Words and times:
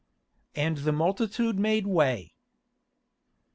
And 0.55 0.77
the 0.77 0.91
multitude 0.91 1.59
made 1.59 1.85
way. 1.85 2.33